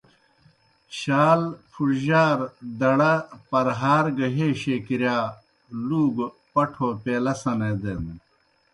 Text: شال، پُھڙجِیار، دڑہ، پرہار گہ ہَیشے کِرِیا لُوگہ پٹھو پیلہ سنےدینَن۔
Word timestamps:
شال، 0.99 1.41
پُھڙجِیار، 1.71 2.39
دڑہ، 2.79 3.13
پرہار 3.49 4.05
گہ 4.17 4.27
ہَیشے 4.35 4.75
کِرِیا 4.85 5.19
لُوگہ 5.87 6.27
پٹھو 6.53 6.89
پیلہ 7.03 7.33
سنےدینَن۔ 7.41 8.17